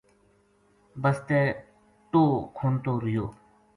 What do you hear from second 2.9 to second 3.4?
رہیو